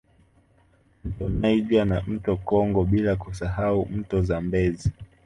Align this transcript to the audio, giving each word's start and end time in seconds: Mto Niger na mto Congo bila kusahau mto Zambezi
Mto 1.05 1.29
Niger 1.29 1.85
na 1.85 2.01
mto 2.07 2.35
Congo 2.37 2.83
bila 2.83 3.15
kusahau 3.15 3.85
mto 3.91 4.21
Zambezi 4.21 4.91